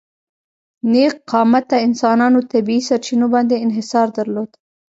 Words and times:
نېغ 0.91 1.13
قامته 1.31 1.77
انسانانو 1.87 2.39
طبیعي 2.51 2.81
سرچینو 2.89 3.25
باندې 3.33 3.55
انحصار 3.65 4.07
درلود. 4.17 4.49